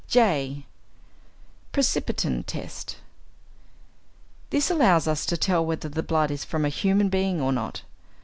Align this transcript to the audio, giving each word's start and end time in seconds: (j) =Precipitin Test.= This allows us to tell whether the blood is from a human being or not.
(j) 0.07 0.65
=Precipitin 1.71 2.43
Test.= 2.47 2.97
This 4.49 4.71
allows 4.71 5.07
us 5.07 5.27
to 5.27 5.37
tell 5.37 5.63
whether 5.63 5.87
the 5.89 6.01
blood 6.01 6.31
is 6.31 6.43
from 6.43 6.65
a 6.65 6.69
human 6.69 7.07
being 7.09 7.39
or 7.39 7.51
not. 7.53 7.83